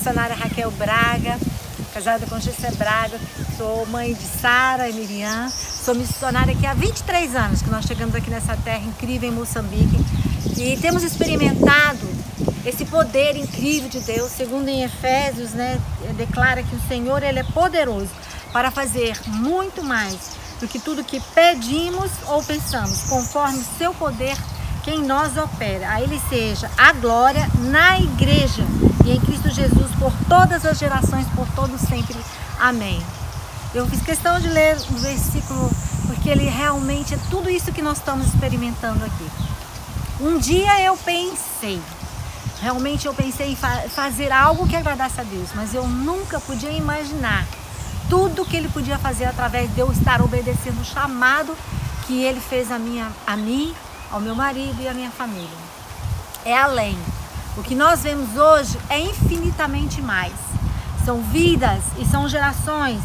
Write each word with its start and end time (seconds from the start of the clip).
missionária 0.00 0.34
Raquel 0.34 0.70
Braga, 0.70 1.38
casada 1.92 2.24
com 2.24 2.40
Gessé 2.40 2.70
Braga, 2.70 3.20
sou 3.58 3.84
mãe 3.84 4.14
de 4.14 4.24
Sara 4.40 4.88
e 4.88 4.94
Miriam, 4.94 5.50
sou 5.50 5.94
missionária 5.94 6.54
aqui 6.54 6.64
há 6.64 6.72
23 6.72 7.36
anos 7.36 7.60
que 7.60 7.68
nós 7.68 7.84
chegamos 7.84 8.14
aqui 8.14 8.30
nessa 8.30 8.56
terra 8.56 8.82
incrível 8.82 9.28
em 9.28 9.32
Moçambique. 9.32 9.98
E 10.56 10.78
temos 10.78 11.02
experimentado 11.02 12.08
esse 12.64 12.86
poder 12.86 13.36
incrível 13.36 13.90
de 13.90 14.00
Deus, 14.00 14.30
segundo 14.30 14.70
em 14.70 14.84
Efésios, 14.84 15.50
né, 15.50 15.78
declara 16.16 16.62
que 16.62 16.74
o 16.74 16.80
Senhor 16.88 17.22
ele 17.22 17.40
é 17.40 17.44
poderoso 17.44 18.08
para 18.54 18.70
fazer 18.70 19.14
muito 19.26 19.84
mais 19.84 20.16
do 20.58 20.66
que 20.66 20.78
tudo 20.78 21.04
que 21.04 21.20
pedimos 21.34 22.10
ou 22.26 22.42
pensamos, 22.42 23.02
conforme 23.02 23.62
seu 23.76 23.92
poder 23.92 24.34
que 24.82 24.92
em 24.92 25.02
nós 25.02 25.36
opera. 25.36 25.90
A 25.90 26.00
Ele 26.00 26.18
seja 26.30 26.70
a 26.78 26.90
glória 26.94 27.46
na 27.70 27.98
igreja 27.98 28.64
e 29.04 29.12
em 29.12 29.20
Cristo 29.20 29.50
Jesus 29.50 29.90
por 29.98 30.12
todas 30.28 30.64
as 30.64 30.78
gerações, 30.78 31.26
por 31.34 31.46
todos 31.48 31.80
sempre. 31.80 32.16
Amém. 32.58 33.02
Eu 33.74 33.86
fiz 33.86 34.02
questão 34.02 34.40
de 34.40 34.48
ler 34.48 34.76
o 34.90 34.98
versículo 34.98 35.70
porque 36.06 36.28
ele 36.28 36.44
realmente 36.44 37.14
é 37.14 37.18
tudo 37.30 37.48
isso 37.48 37.72
que 37.72 37.80
nós 37.80 37.98
estamos 37.98 38.26
experimentando 38.26 39.04
aqui. 39.04 39.30
Um 40.20 40.38
dia 40.38 40.82
eu 40.82 40.96
pensei, 40.96 41.80
realmente 42.60 43.06
eu 43.06 43.14
pensei 43.14 43.52
em 43.52 43.56
fa 43.56 43.84
fazer 43.88 44.32
algo 44.32 44.66
que 44.68 44.76
agradasse 44.76 45.20
a 45.20 45.24
Deus, 45.24 45.50
mas 45.54 45.72
eu 45.72 45.86
nunca 45.86 46.40
podia 46.40 46.72
imaginar 46.72 47.46
tudo 48.08 48.44
que 48.44 48.56
ele 48.56 48.68
podia 48.68 48.98
fazer 48.98 49.24
através 49.24 49.72
de 49.72 49.80
eu 49.80 49.90
estar 49.92 50.20
obedecendo 50.20 50.80
o 50.80 50.84
chamado 50.84 51.56
que 52.06 52.22
ele 52.22 52.40
fez 52.40 52.72
a, 52.72 52.78
minha, 52.78 53.10
a 53.24 53.36
mim, 53.36 53.72
ao 54.10 54.20
meu 54.20 54.34
marido 54.34 54.82
e 54.82 54.88
à 54.88 54.92
minha 54.92 55.10
família. 55.10 55.48
É 56.44 56.56
além. 56.56 56.98
O 57.56 57.62
que 57.62 57.74
nós 57.74 58.02
vemos 58.02 58.36
hoje 58.36 58.78
é 58.88 59.00
infinitamente 59.00 60.00
mais. 60.00 60.32
São 61.04 61.20
vidas 61.20 61.82
e 61.98 62.04
são 62.04 62.28
gerações, 62.28 63.00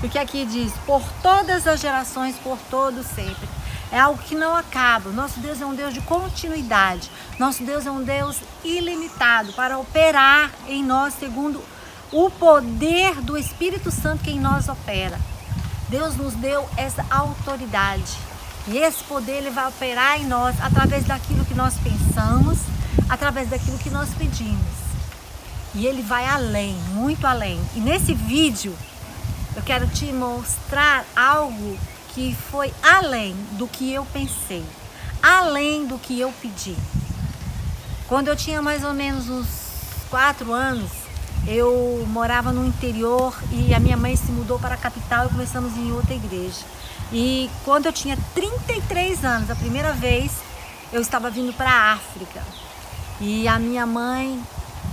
porque 0.00 0.18
aqui 0.18 0.44
diz 0.44 0.72
por 0.84 1.02
todas 1.22 1.66
as 1.66 1.80
gerações, 1.80 2.36
por 2.36 2.58
todos 2.70 3.06
sempre. 3.06 3.48
É 3.90 3.98
algo 3.98 4.20
que 4.22 4.34
não 4.34 4.54
acaba. 4.54 5.10
Nosso 5.10 5.40
Deus 5.40 5.60
é 5.60 5.66
um 5.66 5.74
Deus 5.74 5.94
de 5.94 6.00
continuidade. 6.02 7.10
Nosso 7.38 7.62
Deus 7.62 7.86
é 7.86 7.90
um 7.90 8.02
Deus 8.02 8.40
ilimitado 8.64 9.52
para 9.52 9.78
operar 9.78 10.50
em 10.68 10.84
nós 10.84 11.14
segundo 11.14 11.62
o 12.12 12.28
poder 12.30 13.14
do 13.22 13.38
Espírito 13.38 13.90
Santo 13.90 14.24
que 14.24 14.30
em 14.30 14.40
nós 14.40 14.68
opera. 14.68 15.18
Deus 15.88 16.16
nos 16.16 16.34
deu 16.34 16.68
essa 16.76 17.04
autoridade. 17.08 18.18
E 18.68 18.76
esse 18.78 19.02
poder 19.04 19.38
ele 19.38 19.50
vai 19.50 19.68
operar 19.68 20.20
em 20.20 20.26
nós 20.26 20.56
através 20.60 21.04
daquilo 21.04 21.44
que 21.44 21.54
nós 21.54 21.74
pensamos, 21.78 22.58
através 23.08 23.48
daquilo 23.48 23.78
que 23.78 23.90
nós 23.90 24.08
pedimos. 24.14 24.86
E 25.74 25.86
ele 25.86 26.02
vai 26.02 26.26
além, 26.26 26.74
muito 26.92 27.26
além. 27.26 27.60
E 27.74 27.80
nesse 27.80 28.14
vídeo 28.14 28.74
eu 29.54 29.62
quero 29.62 29.86
te 29.86 30.06
mostrar 30.06 31.04
algo 31.14 31.78
que 32.14 32.36
foi 32.50 32.72
além 32.82 33.34
do 33.52 33.66
que 33.68 33.92
eu 33.92 34.04
pensei, 34.06 34.64
além 35.22 35.86
do 35.86 35.98
que 35.98 36.18
eu 36.18 36.32
pedi. 36.40 36.76
Quando 38.08 38.28
eu 38.28 38.36
tinha 38.36 38.62
mais 38.62 38.84
ou 38.84 38.94
menos 38.94 39.28
uns 39.28 39.46
quatro 40.08 40.52
anos, 40.52 40.90
eu 41.46 42.04
morava 42.08 42.52
no 42.52 42.66
interior 42.66 43.36
e 43.50 43.74
a 43.74 43.80
minha 43.80 43.96
mãe 43.96 44.16
se 44.16 44.32
mudou 44.32 44.58
para 44.58 44.74
a 44.74 44.78
capital 44.78 45.26
e 45.26 45.28
começamos 45.28 45.76
em 45.76 45.92
outra 45.92 46.14
igreja. 46.14 46.64
E 47.12 47.50
quando 47.64 47.86
eu 47.86 47.92
tinha 47.92 48.16
33 48.34 49.24
anos, 49.24 49.50
a 49.50 49.54
primeira 49.54 49.92
vez, 49.92 50.32
eu 50.92 51.00
estava 51.00 51.30
vindo 51.30 51.52
para 51.52 51.70
a 51.70 51.92
África. 51.92 52.42
E 53.20 53.48
a 53.48 53.58
minha 53.58 53.86
mãe, 53.86 54.40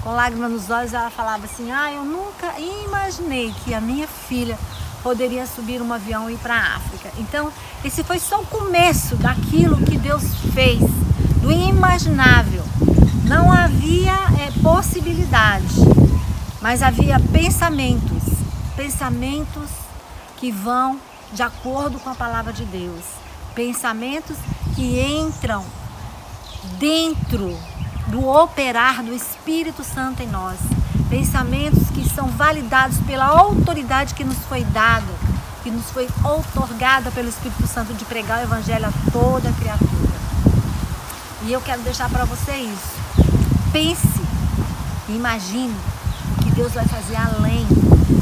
com 0.02 0.12
lágrimas 0.12 0.52
nos 0.52 0.70
olhos, 0.70 0.94
ela 0.94 1.10
falava 1.10 1.46
assim: 1.46 1.72
Ah, 1.72 1.92
eu 1.92 2.06
nunca 2.06 2.54
imaginei 2.60 3.54
que 3.64 3.74
a 3.74 3.82
minha 3.82 4.08
filha 4.08 4.58
poderia 5.02 5.46
subir 5.46 5.82
um 5.82 5.92
avião 5.92 6.30
e 6.30 6.34
ir 6.34 6.38
para 6.38 6.56
a 6.56 6.76
África. 6.78 7.10
Então, 7.18 7.52
esse 7.84 8.04
foi 8.04 8.20
só 8.20 8.42
o 8.42 8.46
começo 8.46 9.16
daquilo 9.18 9.78
que 9.78 9.98
Deus 9.98 10.24
fez, 10.54 10.80
do 11.42 11.52
inimaginável. 11.52 12.64
Não 13.26 13.52
havia 13.52 14.14
é, 14.40 14.52
possibilidade 14.62 15.94
mas 16.64 16.82
havia 16.82 17.20
pensamentos, 17.20 18.24
pensamentos 18.74 19.70
que 20.38 20.50
vão 20.50 20.98
de 21.34 21.44
acordo 21.44 22.00
com 22.00 22.10
a 22.10 22.16
palavra 22.16 22.54
de 22.54 22.64
Deus, 22.64 23.04
pensamentos 23.54 24.38
que 24.74 25.02
entram 25.02 25.66
dentro 26.80 27.60
do 28.14 28.28
operar 28.28 29.04
do 29.04 29.14
Espírito 29.14 29.84
Santo 29.84 30.22
em 30.22 30.28
nós, 30.28 30.60
pensamentos 31.10 31.90
que 31.90 32.08
são 32.08 32.28
validados 32.28 32.98
pela 33.08 33.26
autoridade 33.26 34.14
que 34.14 34.24
nos 34.24 34.38
foi 34.48 34.64
dada, 34.66 35.12
que 35.64 35.72
nos 35.72 35.90
foi 35.90 36.08
outorgada 36.24 37.10
pelo 37.12 37.28
Espírito 37.28 37.66
Santo 37.66 37.94
de 37.94 38.06
pregar 38.06 38.40
o 38.40 38.44
Evangelho 38.44 38.86
a 38.86 39.12
toda 39.12 39.52
criatura. 39.54 40.14
E 41.42 41.52
eu 41.52 41.60
quero 41.60 41.82
deixar 41.82 42.08
para 42.10 42.24
você 42.26 42.52
isso. 42.54 42.94
Pense, 43.72 44.22
imagine 45.10 45.76
Deus 46.54 46.74
vai 46.74 46.86
fazer 46.86 47.16
além. 47.16 47.66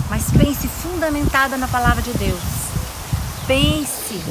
Mas 0.09 0.25
pense 0.31 0.67
fundamentada 0.67 1.57
na 1.57 1.67
palavra 1.67 2.01
de 2.01 2.11
Deus. 2.13 2.39
Pense 3.47 4.21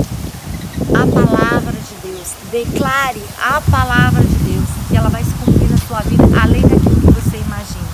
a 0.88 1.06
palavra 1.06 1.72
de 1.72 2.08
Deus. 2.08 2.28
Declare 2.50 3.22
a 3.42 3.60
palavra 3.70 4.22
de 4.22 4.34
Deus. 4.36 4.68
E 4.90 4.96
ela 4.96 5.08
vai 5.08 5.22
se 5.22 5.30
cumprir 5.30 5.49
sua 5.90 6.02
vida 6.02 6.22
além 6.40 6.62
daquilo 6.62 7.00
que 7.00 7.20
você 7.20 7.36
imagina. 7.38 7.88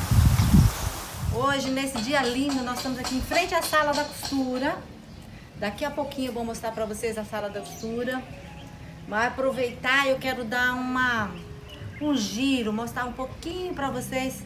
Hoje, 1.32 1.70
nesse 1.70 1.96
dia 2.02 2.20
lindo, 2.22 2.62
nós 2.62 2.76
estamos 2.76 2.98
aqui 2.98 3.16
em 3.16 3.22
frente 3.22 3.54
à 3.54 3.62
sala 3.62 3.94
da 3.94 4.04
costura. 4.04 4.76
Daqui 5.58 5.82
a 5.82 5.90
pouquinho 5.90 6.28
eu 6.28 6.32
vou 6.34 6.44
mostrar 6.44 6.72
para 6.72 6.84
vocês 6.84 7.16
a 7.16 7.24
sala 7.24 7.48
da 7.48 7.60
costura. 7.60 8.22
Vai 9.08 9.28
aproveitar, 9.28 10.06
eu 10.06 10.18
quero 10.18 10.44
dar 10.44 10.74
uma 10.74 11.30
um 11.98 12.14
giro, 12.14 12.70
mostrar 12.70 13.06
um 13.06 13.12
pouquinho 13.12 13.72
para 13.72 13.88
vocês 13.88 14.42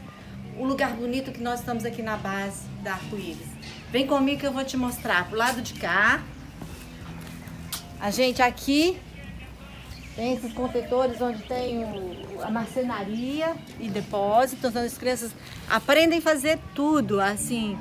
o 0.57 0.65
lugar 0.65 0.93
bonito 0.93 1.33
que 1.33 1.43
nós 1.43 1.59
estamos 1.59 1.85
aqui 1.85 2.03
na 2.03 2.17
base 2.17 2.63
da 2.85 2.93
Arco-Íris. 2.93 3.49
Vem 3.91 4.07
comigo 4.07 4.39
que 4.39 4.47
eu 4.47 4.53
vou 4.53 4.65
te 4.65 4.77
mostrar. 4.77 5.29
Pro 5.29 5.37
lado 5.37 5.61
de 5.61 5.75
cá, 5.75 6.23
a 8.01 8.13
gente 8.13 8.41
aqui 8.41 8.97
tem 10.21 10.35
esses 10.35 10.53
contetores 10.53 11.19
onde 11.23 11.43
tem 11.45 11.83
o, 11.83 12.43
a 12.43 12.51
marcenaria 12.51 13.57
e 13.79 13.89
depósito. 13.89 14.67
Então 14.67 14.83
as 14.83 14.99
crianças 14.99 15.35
aprendem 15.67 16.19
a 16.19 16.21
fazer 16.21 16.59
tudo, 16.75 17.19
assim. 17.19 17.79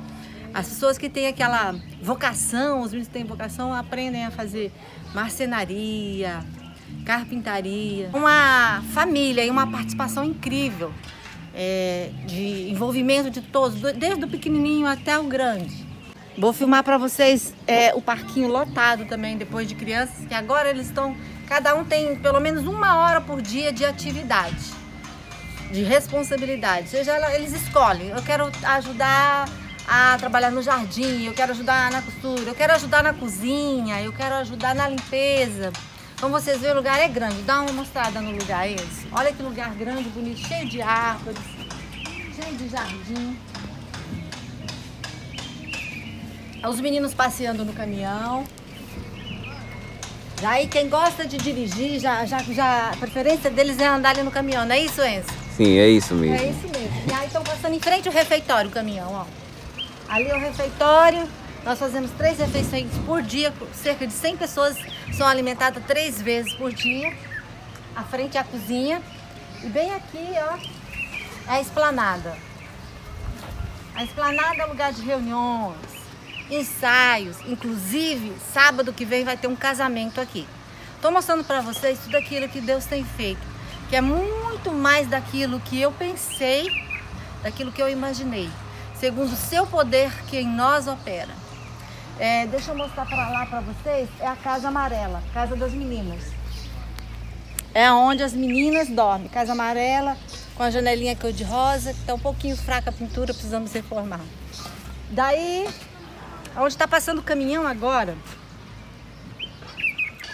As 0.54 0.66
pessoas 0.66 0.96
que 0.96 1.10
têm 1.10 1.26
aquela 1.26 1.74
vocação, 2.00 2.80
os 2.80 2.92
meninos 2.92 3.08
que 3.08 3.12
têm 3.12 3.24
vocação, 3.24 3.74
aprendem 3.74 4.24
a 4.24 4.30
fazer 4.30 4.72
marcenaria, 5.14 6.42
carpintaria. 7.04 8.08
Uma 8.14 8.82
família 8.94 9.44
e 9.44 9.50
uma 9.50 9.70
participação 9.70 10.24
incrível 10.24 10.90
é, 11.54 12.08
de 12.24 12.70
envolvimento 12.70 13.28
de 13.28 13.42
todos, 13.42 13.78
desde 13.92 14.24
o 14.24 14.28
pequenininho 14.28 14.86
até 14.86 15.18
o 15.18 15.24
grande. 15.24 15.90
Vou 16.38 16.54
filmar 16.54 16.82
para 16.82 16.96
vocês 16.96 17.52
é, 17.66 17.92
o 17.94 18.00
parquinho 18.00 18.48
lotado 18.48 19.04
também, 19.04 19.36
depois 19.36 19.68
de 19.68 19.74
crianças, 19.74 20.24
que 20.26 20.32
agora 20.32 20.70
eles 20.70 20.86
estão, 20.86 21.14
cada 21.50 21.74
um 21.74 21.84
tem 21.84 22.14
pelo 22.14 22.38
menos 22.40 22.64
uma 22.64 22.96
hora 22.98 23.20
por 23.20 23.42
dia 23.42 23.72
de 23.72 23.84
atividade, 23.84 24.70
de 25.72 25.82
responsabilidade. 25.82 26.88
Seja 26.88 27.12
eles 27.34 27.52
escolhem, 27.52 28.10
eu 28.10 28.22
quero 28.22 28.48
ajudar 28.62 29.48
a 29.84 30.16
trabalhar 30.16 30.52
no 30.52 30.62
jardim, 30.62 31.24
eu 31.24 31.34
quero 31.34 31.50
ajudar 31.50 31.90
na 31.90 32.02
costura, 32.02 32.42
eu 32.42 32.54
quero 32.54 32.72
ajudar 32.74 33.02
na 33.02 33.12
cozinha, 33.12 34.00
eu 34.00 34.12
quero 34.12 34.36
ajudar 34.36 34.76
na 34.76 34.88
limpeza. 34.88 35.72
Como 36.20 36.38
vocês 36.38 36.60
veem, 36.60 36.72
o 36.72 36.76
lugar 36.76 37.00
é 37.00 37.08
grande. 37.08 37.42
Dá 37.42 37.60
uma 37.62 37.72
mostrada 37.72 38.20
no 38.20 38.30
lugar 38.30 38.70
esse. 38.70 39.08
Olha 39.10 39.32
que 39.32 39.42
lugar 39.42 39.74
grande, 39.74 40.08
bonito, 40.10 40.38
cheio 40.38 40.68
de 40.68 40.80
árvores, 40.80 41.40
cheio 42.32 42.56
de 42.56 42.68
jardim. 42.68 43.36
Os 46.62 46.80
meninos 46.80 47.12
passeando 47.12 47.64
no 47.64 47.72
caminhão. 47.72 48.46
Aí 50.42 50.66
quem 50.66 50.88
gosta 50.88 51.26
de 51.26 51.36
dirigir, 51.36 52.00
já, 52.00 52.24
já, 52.24 52.38
já, 52.38 52.90
a 52.90 52.96
preferência 52.96 53.50
deles 53.50 53.78
é 53.78 53.86
andar 53.86 54.10
ali 54.10 54.22
no 54.22 54.30
caminhão, 54.30 54.64
não 54.64 54.74
é 54.74 54.80
isso, 54.80 55.02
Enzo? 55.02 55.28
Sim, 55.56 55.78
é 55.78 55.88
isso 55.88 56.14
mesmo. 56.14 56.36
É 56.36 56.50
isso 56.50 56.68
mesmo. 56.68 57.02
E 57.08 57.12
aí 57.12 57.26
estão 57.26 57.42
passando 57.42 57.74
em 57.74 57.80
frente 57.80 58.08
ao 58.08 58.14
refeitório 58.14 58.70
o 58.70 58.72
caminhão, 58.72 59.12
ó. 59.12 59.26
Ali 60.08 60.28
é 60.28 60.36
o 60.36 60.40
refeitório, 60.40 61.28
nós 61.64 61.78
fazemos 61.78 62.10
três 62.12 62.38
refeições 62.38 62.88
por 63.04 63.22
dia, 63.22 63.52
cerca 63.74 64.06
de 64.06 64.12
100 64.12 64.36
pessoas 64.38 64.76
são 65.12 65.26
alimentadas 65.26 65.84
três 65.86 66.20
vezes 66.20 66.54
por 66.54 66.72
dia. 66.72 67.14
À 67.94 68.02
frente 68.02 68.36
é 68.36 68.40
a 68.40 68.44
cozinha. 68.44 69.02
E 69.62 69.66
bem 69.66 69.92
aqui, 69.94 70.26
ó, 70.36 70.56
é 71.52 71.56
a 71.56 71.60
esplanada. 71.60 72.34
A 73.94 74.02
esplanada 74.02 74.62
é 74.62 74.64
lugar 74.64 74.92
de 74.92 75.02
reuniões, 75.02 75.76
ensaios. 76.50 77.36
Inclusive, 77.46 78.32
sábado 78.52 78.92
que 78.92 79.04
vem 79.04 79.24
vai 79.24 79.36
ter 79.36 79.46
um 79.46 79.56
casamento 79.56 80.20
aqui. 80.20 80.46
Estou 80.96 81.10
mostrando 81.10 81.44
para 81.44 81.60
vocês 81.60 81.98
tudo 82.00 82.16
aquilo 82.16 82.48
que 82.48 82.60
Deus 82.60 82.84
tem 82.84 83.04
feito, 83.04 83.40
que 83.88 83.96
é 83.96 84.00
muito 84.00 84.70
mais 84.72 85.08
daquilo 85.08 85.60
que 85.60 85.80
eu 85.80 85.90
pensei, 85.92 86.68
daquilo 87.42 87.72
que 87.72 87.80
eu 87.80 87.88
imaginei. 87.88 88.50
segundo 89.00 89.32
o 89.32 89.36
seu 89.36 89.66
poder 89.66 90.12
que 90.26 90.36
em 90.36 90.46
nós 90.46 90.86
opera. 90.86 91.34
É, 92.18 92.46
deixa 92.46 92.72
eu 92.72 92.76
mostrar 92.76 93.06
para 93.06 93.30
lá 93.30 93.46
para 93.46 93.60
vocês, 93.60 94.10
é 94.20 94.26
a 94.26 94.36
casa 94.36 94.68
amarela, 94.68 95.22
casa 95.32 95.56
das 95.56 95.72
meninas. 95.72 96.22
É 97.72 97.90
onde 97.90 98.22
as 98.22 98.34
meninas 98.34 98.88
dormem, 98.88 99.28
casa 99.28 99.52
amarela, 99.52 100.18
com 100.54 100.62
a 100.62 100.70
janelinha 100.70 101.16
cor 101.16 101.32
de 101.32 101.44
rosa, 101.44 101.94
que 101.94 102.00
está 102.00 102.12
um 102.12 102.18
pouquinho 102.18 102.58
fraca 102.58 102.90
a 102.90 102.92
pintura, 102.92 103.32
precisamos 103.32 103.72
reformar. 103.72 104.20
Daí, 105.10 105.66
onde 106.56 106.68
está 106.68 106.86
passando 106.88 107.18
o 107.18 107.22
caminhão 107.22 107.66
agora, 107.66 108.16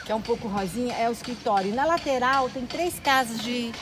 que 0.05 0.13
é 0.13 0.15
um 0.15 0.21
pouco 0.21 0.49
rosinha, 0.49 0.95
é 0.95 1.09
o 1.09 1.13
escritório. 1.13 1.71
E 1.71 1.75
na 1.75 1.85
lateral 1.85 2.49
tem 2.49 2.65
três 2.65 2.99
casas 2.99 3.43
de, 3.43 3.73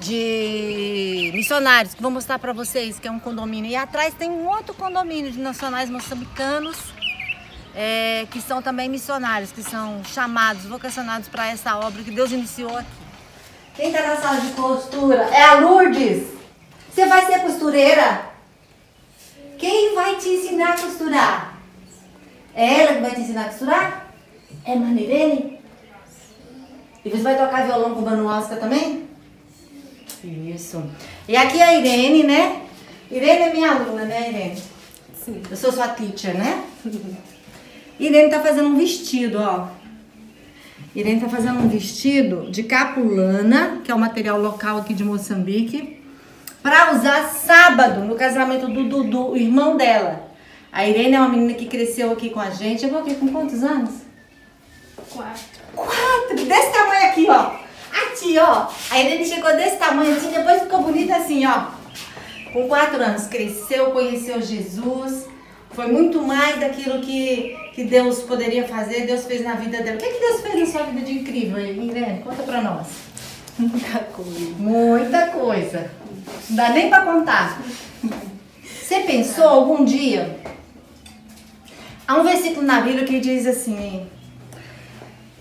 de 0.00 1.30
missionários, 1.34 1.94
que 1.94 2.02
vou 2.02 2.10
mostrar 2.10 2.38
para 2.38 2.52
vocês, 2.52 2.98
que 2.98 3.06
é 3.06 3.10
um 3.10 3.18
condomínio. 3.18 3.70
E 3.70 3.76
atrás 3.76 4.14
tem 4.14 4.30
um 4.30 4.48
outro 4.48 4.74
condomínio 4.74 5.30
de 5.30 5.38
nacionais 5.38 5.90
moçambicanos, 5.90 6.78
é, 7.74 8.26
que 8.30 8.40
são 8.40 8.62
também 8.62 8.88
missionários, 8.88 9.52
que 9.52 9.62
são 9.62 10.02
chamados, 10.04 10.64
vocacionados 10.64 11.28
para 11.28 11.48
essa 11.48 11.76
obra 11.76 12.02
que 12.02 12.10
Deus 12.10 12.32
iniciou 12.32 12.76
aqui. 12.76 12.88
Quem 13.74 13.90
está 13.90 14.06
na 14.06 14.16
sala 14.16 14.40
de 14.40 14.52
costura? 14.52 15.24
É 15.24 15.42
a 15.42 15.54
Lourdes. 15.60 16.28
Você 16.90 17.04
vai 17.04 17.26
ser 17.26 17.40
costureira? 17.40 18.25
Quem 19.66 19.96
vai 19.96 20.14
te 20.14 20.28
ensinar 20.28 20.74
a 20.74 20.80
costurar? 20.80 21.58
É 22.54 22.82
ela 22.82 22.94
que 22.94 23.00
vai 23.00 23.10
te 23.16 23.20
ensinar 23.22 23.46
a 23.46 23.48
costurar? 23.48 24.14
É 24.64 24.76
Manirene? 24.76 25.58
E 27.04 27.10
você 27.10 27.20
vai 27.20 27.36
tocar 27.36 27.66
violão 27.66 27.92
com 27.92 28.00
o 28.00 28.04
Manuasca 28.04 28.54
também? 28.58 29.08
Isso. 30.22 30.84
E 31.26 31.36
aqui 31.36 31.58
é 31.58 31.64
a 31.64 31.74
Irene, 31.74 32.22
né? 32.22 32.62
Irene 33.10 33.42
é 33.42 33.52
minha 33.52 33.72
aluna, 33.72 34.04
né, 34.04 34.28
Irene? 34.28 34.62
Sim. 35.12 35.42
Eu 35.50 35.56
sou 35.56 35.72
sua 35.72 35.88
teacher, 35.88 36.38
né? 36.38 36.64
Irene 37.98 38.30
tá 38.30 38.40
fazendo 38.40 38.68
um 38.68 38.76
vestido, 38.76 39.38
ó. 39.40 39.66
Irene 40.94 41.20
tá 41.20 41.28
fazendo 41.28 41.58
um 41.58 41.68
vestido 41.68 42.52
de 42.52 42.62
capulana, 42.62 43.80
que 43.82 43.90
é 43.90 43.94
o 43.96 43.98
material 43.98 44.40
local 44.40 44.78
aqui 44.78 44.94
de 44.94 45.02
Moçambique, 45.02 46.05
para 46.66 46.94
usar 46.96 47.28
sábado 47.28 48.00
no 48.00 48.16
casamento 48.16 48.66
do 48.66 48.88
Dudu, 48.88 49.30
o 49.30 49.36
irmão 49.36 49.76
dela. 49.76 50.28
A 50.72 50.84
Irene 50.84 51.14
é 51.14 51.20
uma 51.20 51.28
menina 51.28 51.54
que 51.54 51.66
cresceu 51.66 52.10
aqui 52.10 52.28
com 52.28 52.40
a 52.40 52.50
gente. 52.50 52.80
Chegou 52.80 52.98
aqui 52.98 53.14
com 53.14 53.28
quantos 53.28 53.62
anos? 53.62 53.90
Quatro. 55.08 55.44
Quatro, 55.76 56.34
desse 56.34 56.72
tamanho 56.72 57.06
aqui, 57.06 57.26
ó. 57.30 57.52
Aqui, 58.04 58.36
ó. 58.40 58.66
A 58.90 59.00
Irene 59.00 59.24
chegou 59.24 59.54
desse 59.54 59.76
tamanho 59.76 60.16
assim, 60.16 60.32
depois 60.32 60.62
ficou 60.62 60.82
bonita 60.82 61.14
assim, 61.14 61.46
ó. 61.46 61.66
Com 62.52 62.66
quatro 62.66 63.00
anos, 63.00 63.28
cresceu, 63.28 63.92
conheceu 63.92 64.42
Jesus. 64.42 65.28
Foi 65.70 65.86
muito 65.86 66.20
mais 66.20 66.58
daquilo 66.58 67.00
que, 67.00 67.56
que 67.76 67.84
Deus 67.84 68.22
poderia 68.22 68.66
fazer, 68.66 69.06
Deus 69.06 69.24
fez 69.24 69.44
na 69.44 69.54
vida 69.54 69.84
dela. 69.84 69.98
O 69.98 70.00
que, 70.00 70.08
que 70.08 70.18
Deus 70.18 70.40
fez 70.40 70.58
na 70.58 70.66
sua 70.66 70.82
vida 70.82 71.06
de 71.06 71.12
incrível, 71.12 71.60
Irene? 71.60 72.22
Conta 72.24 72.42
pra 72.42 72.60
nós. 72.60 72.88
Muita 73.56 74.00
coisa. 74.00 74.50
Muita 74.58 75.26
coisa. 75.28 76.05
Não 76.48 76.56
dá 76.56 76.70
nem 76.70 76.88
pra 76.88 77.02
contar. 77.02 77.60
Você 78.62 79.00
pensou 79.00 79.48
algum 79.48 79.84
dia? 79.84 80.38
Há 82.06 82.16
um 82.16 82.22
versículo 82.22 82.62
na 82.64 82.80
Bíblia 82.80 83.04
que 83.04 83.18
diz 83.18 83.46
assim: 83.46 84.06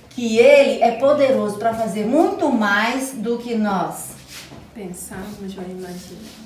que 0.10 0.38
ele 0.38 0.82
é 0.82 0.92
poderoso 0.92 1.58
para 1.58 1.74
fazer 1.74 2.06
muito 2.06 2.50
mais 2.50 3.12
do 3.12 3.38
que 3.38 3.54
nós. 3.56 4.12
Pensamos 4.74 5.58
ou 5.58 5.64
imaginamos. 5.64 6.46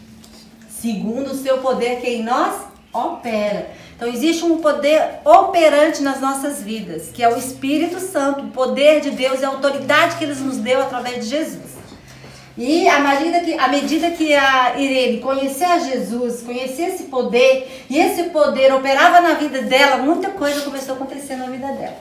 Segundo 0.69 1.31
o 1.31 1.35
seu 1.35 1.59
poder 1.59 2.01
que 2.01 2.07
em 2.07 2.23
nós 2.23 2.63
opera. 2.91 3.71
Então 3.95 4.07
existe 4.07 4.43
um 4.43 4.57
poder 4.57 5.19
operante 5.23 6.01
nas 6.01 6.19
nossas 6.19 6.63
vidas, 6.63 7.09
que 7.13 7.21
é 7.21 7.33
o 7.33 7.37
Espírito 7.37 7.99
Santo, 7.99 8.45
o 8.45 8.49
poder 8.49 9.01
de 9.01 9.11
Deus 9.11 9.41
e 9.41 9.45
a 9.45 9.49
autoridade 9.49 10.15
que 10.17 10.23
ele 10.23 10.35
nos 10.35 10.57
deu 10.57 10.81
através 10.81 11.23
de 11.23 11.29
Jesus. 11.29 11.78
E 12.59 12.89
à 12.89 12.99
medida 12.99 13.39
que, 13.39 13.53
à 13.53 13.69
medida 13.69 14.11
que 14.11 14.35
a 14.35 14.77
Irene 14.77 15.21
conhecia 15.21 15.79
Jesus, 15.79 16.41
conhecia 16.41 16.89
esse 16.89 17.03
poder, 17.03 17.85
e 17.89 17.97
esse 17.97 18.23
poder 18.31 18.73
operava 18.73 19.21
na 19.21 19.35
vida 19.35 19.61
dela, 19.61 19.95
muita 19.99 20.31
coisa 20.31 20.59
começou 20.63 20.95
a 20.95 20.97
acontecer 20.97 21.37
na 21.37 21.45
vida 21.45 21.67
dela. 21.67 21.95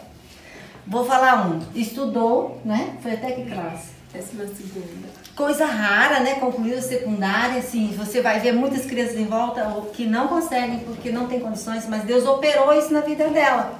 Vou 0.84 1.04
falar 1.04 1.46
um. 1.46 1.60
Estudou, 1.76 2.60
né? 2.64 2.96
Foi 3.00 3.12
até 3.12 3.30
que 3.30 3.48
classe? 3.48 3.90
Décima 4.12 4.46
segunda. 4.48 5.06
Coisa 5.36 5.64
rara, 5.64 6.18
né? 6.20 6.34
Concluiu 6.40 6.76
a 6.76 6.82
secundária, 6.82 7.60
assim, 7.60 7.94
você 7.96 8.20
vai 8.20 8.40
ver 8.40 8.52
muitas 8.52 8.84
crianças 8.84 9.14
em 9.14 9.26
volta 9.26 9.64
que 9.92 10.06
não 10.06 10.26
conseguem 10.26 10.80
porque 10.80 11.12
não 11.12 11.28
tem 11.28 11.38
condições, 11.38 11.86
mas 11.88 12.02
Deus 12.02 12.26
operou 12.26 12.76
isso 12.76 12.92
na 12.92 13.02
vida 13.02 13.28
dela. 13.28 13.78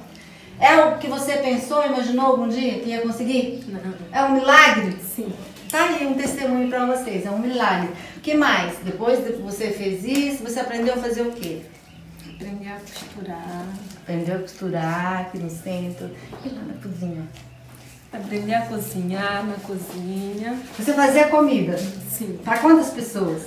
É 0.57 0.77
o 0.77 0.97
que 0.97 1.07
você 1.07 1.33
pensou, 1.33 1.85
imaginou 1.85 2.27
algum 2.27 2.47
dia 2.47 2.79
que 2.79 2.89
ia 2.89 3.01
conseguir? 3.01 3.65
Não. 3.67 3.93
É 4.13 4.23
um 4.23 4.35
milagre? 4.35 4.95
Sim. 5.01 5.33
Tá 5.69 5.83
aí 5.83 6.07
um 6.07 6.15
testemunho 6.15 6.67
para 6.67 6.85
vocês, 6.87 7.25
é 7.25 7.29
um 7.29 7.37
milagre. 7.37 7.89
O 8.17 8.21
que 8.21 8.33
mais? 8.33 8.77
Depois 8.83 9.19
que 9.19 9.33
você 9.33 9.69
fez 9.69 10.03
isso, 10.03 10.43
você 10.43 10.59
aprendeu 10.59 10.95
a 10.95 10.97
fazer 10.97 11.21
o 11.21 11.31
quê? 11.31 11.61
Aprender 12.33 12.69
a 12.69 12.79
costurar. 12.79 13.65
Aprendeu 14.01 14.35
a 14.35 14.39
costurar 14.39 15.21
aqui 15.21 15.37
no 15.37 15.49
centro 15.49 16.09
e 16.43 16.49
lá 16.49 16.61
na 16.63 16.73
cozinha. 16.81 17.27
Aprender 18.11 18.53
a 18.55 18.61
cozinhar 18.61 19.45
na 19.45 19.53
cozinha. 19.57 20.57
Você 20.75 20.91
fazia 20.93 21.27
comida? 21.27 21.77
Sim. 21.77 22.39
Para 22.43 22.57
quantas 22.57 22.89
pessoas? 22.89 23.43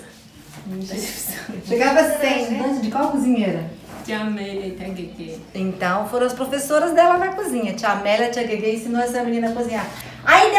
Chegava 1.66 2.00
a 2.00 2.18
100, 2.20 2.50
né? 2.52 2.78
De 2.80 2.90
qual 2.90 3.10
cozinheira? 3.10 3.68
Tia 4.04 4.20
Amélia 4.20 4.68
e 4.68 4.76
Tia 4.76 4.88
Guegue. 4.88 5.40
Então 5.54 6.08
foram 6.08 6.26
as 6.26 6.32
professoras 6.32 6.92
dela 6.92 7.18
na 7.18 7.28
cozinha. 7.28 7.72
Tia 7.72 7.90
Amélia, 7.90 8.30
Tia 8.30 8.44
Guegue 8.44 8.76
ensinou 8.76 9.00
essa 9.00 9.25
menina 9.25 9.50
a 9.50 9.52
cozinhar. 9.52 9.86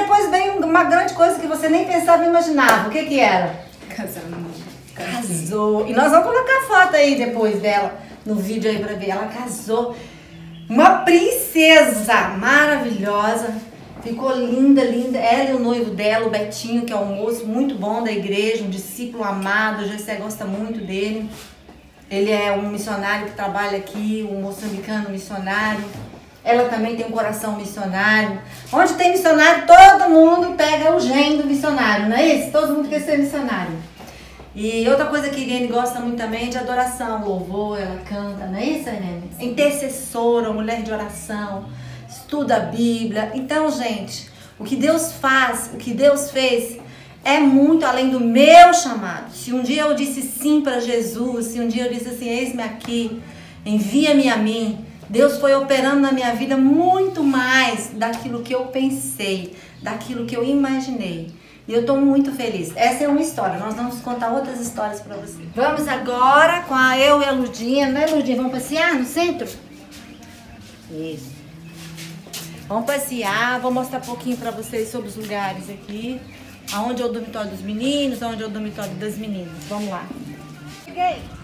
Depois 0.04 0.30
veio 0.30 0.58
uma 0.58 0.84
grande 0.84 1.14
coisa 1.14 1.40
que 1.40 1.48
você 1.48 1.70
nem 1.70 1.86
pensava 1.86 2.26
e 2.26 2.28
imaginava. 2.28 2.90
O 2.90 2.92
que 2.92 3.06
que 3.06 3.20
era? 3.22 3.56
Casamento. 3.90 4.62
Casou. 4.94 5.88
E 5.88 5.94
nós 5.94 6.12
vamos 6.12 6.28
colocar 6.28 6.58
a 6.58 6.68
foto 6.68 6.96
aí 6.98 7.16
depois 7.16 7.62
dela 7.62 7.98
no 8.26 8.36
vídeo 8.36 8.70
aí 8.70 8.80
pra 8.80 8.96
ver. 8.96 9.12
Ela 9.12 9.28
casou. 9.28 9.96
Uma 10.70 10.98
princesa 11.00 12.36
maravilhosa. 12.38 13.56
Ficou 14.04 14.36
linda, 14.36 14.83
linda. 14.83 15.18
Ela 15.19 15.52
e 15.52 15.54
o 15.54 15.60
noivo 15.60 15.92
dela, 15.92 16.28
o 16.28 16.30
Betinho, 16.30 16.83
que 16.83 16.92
é 16.92 16.98
um 16.98 17.16
moço 17.16 17.45
muito 17.45 17.76
bom 17.76 18.04
da 18.04 18.12
igreja, 18.12 18.66
um 18.66 18.69
discípulo 18.69 19.24
amado. 19.24 19.83
O 19.83 19.88
José 19.88 20.16
gosta 20.16 20.44
muito 20.44 20.86
dele. 20.86 21.30
Ele 22.12 22.30
é 22.30 22.52
um 22.52 22.68
missionário 22.68 23.28
que 23.28 23.36
trabalha 23.36 23.78
aqui, 23.78 24.28
um 24.30 24.42
moçambicano 24.42 25.10
missionário. 25.10 25.86
Ela 26.44 26.68
também 26.68 26.95
tem 26.95 27.06
um 27.06 27.12
coração 27.12 27.56
missionário. 27.56 28.40
Onde 28.71 28.94
tem 28.94 29.12
missionário, 29.12 29.66
todo 29.66 30.09
mundo 30.09 30.56
pega 30.57 30.95
o 30.95 31.00
gene 31.00 31.38
do 31.38 31.47
missionário, 31.47 32.09
não 32.09 32.18
é 32.18 32.26
isso? 32.35 32.52
Todo 32.52 32.73
mundo 32.73 32.90
quer 32.90 33.00
ser 33.00 33.18
missionário. 33.18 33.73
E 34.56 34.88
outra 34.88 35.06
coisa 35.06 35.30
que 35.30 35.42
Irene 35.42 35.68
gosta 35.68 36.00
muito 36.00 36.18
também 36.18 36.45
é 36.45 36.50
de 36.50 36.57
adoração, 36.59 37.26
louvor, 37.26 37.80
ela 37.80 38.00
canta, 38.07 38.45
não 38.45 38.57
é 38.57 38.66
isso, 38.66 38.88
Irene? 38.88 39.31
Intercessora, 39.40 40.54
mulher 40.54 40.83
de 40.83 40.92
oração, 40.92 41.66
estuda 42.07 42.57
a 42.57 42.59
Bíblia. 42.59 43.31
Então, 43.33 43.71
gente, 43.71 44.30
o 44.59 44.64
que 44.64 44.76
Deus 44.76 45.14
faz, 45.14 45.71
o 45.73 45.78
que 45.78 45.92
Deus 45.92 46.30
fez, 46.30 46.78
é 47.23 47.40
muito 47.40 47.83
além 47.83 48.09
do 48.09 48.19
meu 48.19 48.73
chamado. 48.76 49.31
Se 49.33 49.52
um 49.52 49.64
dia 49.64 49.83
eu 49.83 49.95
disse 49.95 50.21
sim 50.21 50.62
para 50.62 50.80
Jesus, 50.80 51.47
se 51.47 51.59
um 51.59 51.68
dia 51.68 51.85
eu 51.85 51.94
disse 51.94 52.09
assim, 52.09 52.30
eis-me 52.30 52.62
aqui, 52.62 53.21
envia-me 53.66 54.30
a 54.30 54.38
mim, 54.38 54.85
Deus 55.10 55.38
foi 55.38 55.54
operando 55.56 56.02
na 56.02 56.12
minha 56.12 56.33
vida 56.33 56.57
muito 56.57 57.24
mais 57.24 57.92
daquilo 57.94 58.42
que 58.42 58.54
eu 58.54 58.66
pensei, 58.66 59.56
daquilo 59.81 60.26
que 60.26 60.36
eu 60.36 60.44
imaginei. 60.44 61.31
E 61.68 61.74
eu 61.74 61.81
estou 61.81 61.98
muito 61.98 62.31
feliz. 62.33 62.74
Essa 62.76 63.06
é 63.06 63.07
uma 63.07 63.22
história. 63.22 63.57
Nós 63.57 63.74
vamos 63.74 64.02
contar 64.02 64.31
outras 64.31 64.60
histórias 64.60 65.00
para 65.00 65.16
vocês. 65.16 65.48
Vamos 65.56 65.88
agora 65.88 66.62
com 66.64 66.76
a 66.76 66.98
eu 67.00 67.22
e 67.22 67.26
a 67.26 67.31
Ludinha, 67.31 67.88
né, 67.88 68.06
Ludinha? 68.07 68.38
Vamos 68.38 68.52
passear 68.52 68.95
no 68.95 69.06
centro? 69.06 69.48
Isso. 70.92 71.31
Vamos 72.68 72.86
passear. 72.86 73.62
Vou 73.62 73.72
mostrar 73.72 74.00
um 74.00 74.02
pouquinho 74.02 74.36
para 74.36 74.52
vocês 74.52 74.90
sobre 74.90 75.07
os 75.07 75.16
lugares 75.16 75.69
aqui. 75.69 76.19
Aonde 76.74 77.02
é 77.02 77.06
o 77.06 77.10
dormitório 77.10 77.52
dos 77.52 77.62
meninos, 77.62 78.22
aonde 78.22 78.44
é 78.44 78.45
o 78.45 78.50
dormitório 78.50 78.94
das 78.95 79.18
meninas. 79.18 79.54
Vamos 79.69 79.90
lá. 79.90 80.06
Cheguei. 80.86 81.43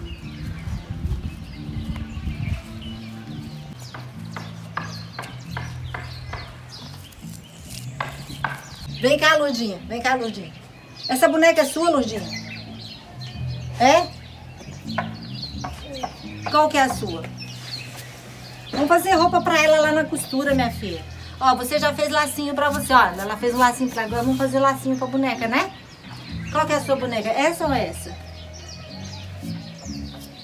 Vem 9.00 9.18
cá, 9.18 9.36
Lurdinha. 9.36 9.78
Vem 9.88 10.00
cá, 10.02 10.14
Lurdinha. 10.14 10.52
Essa 11.08 11.28
boneca 11.28 11.62
é 11.62 11.64
sua, 11.64 11.90
Lurdinha? 11.90 12.22
É? 13.80 14.06
Qual 16.50 16.68
que 16.68 16.76
é 16.76 16.82
a 16.82 16.94
sua? 16.94 17.22
Vamos 18.70 18.88
fazer 18.88 19.12
roupa 19.12 19.40
pra 19.40 19.58
ela 19.62 19.80
lá 19.80 19.92
na 19.92 20.04
costura, 20.04 20.54
minha 20.54 20.70
filha. 20.70 21.02
Ó, 21.40 21.56
você 21.56 21.78
já 21.78 21.94
fez 21.94 22.10
lacinho 22.10 22.54
pra 22.54 22.68
você, 22.68 22.92
ó. 22.92 23.06
Ela 23.06 23.36
fez 23.36 23.54
o 23.54 23.58
lacinho 23.58 23.90
pra 23.90 24.04
agora, 24.04 24.22
vamos 24.22 24.38
fazer 24.38 24.58
lacinho 24.60 24.96
pra 24.96 25.06
boneca, 25.06 25.48
né? 25.48 25.72
Qual 26.52 26.66
que 26.66 26.72
é 26.74 26.76
a 26.76 26.80
sua 26.80 26.96
boneca? 26.96 27.30
Essa 27.30 27.66
ou 27.66 27.72
essa? 27.72 28.14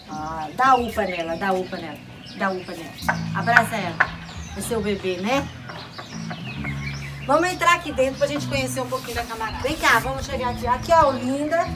Ah, 0.08 0.48
dá 0.56 0.76
upa 0.76 1.02
nela, 1.02 1.36
dá 1.36 1.52
upa 1.52 1.76
nela. 1.76 1.98
Dá 2.38 2.50
upa 2.50 2.72
nela. 2.72 2.92
Abraça 3.34 3.76
ela. 3.76 3.96
É 4.56 4.60
seu 4.62 4.80
bebê, 4.80 5.18
né? 5.18 5.46
Vamos 7.26 7.50
entrar 7.50 7.74
aqui 7.74 7.90
dentro 7.92 8.18
pra 8.18 8.28
gente 8.28 8.46
conhecer 8.46 8.80
um 8.80 8.86
pouquinho 8.86 9.16
da 9.16 9.24
camarada. 9.24 9.58
Vem 9.58 9.76
cá, 9.76 9.98
vamos 9.98 10.24
chegar 10.24 10.50
aqui. 10.50 10.64
Aqui, 10.64 10.92
ó, 10.92 11.08
Olinda. 11.08 11.66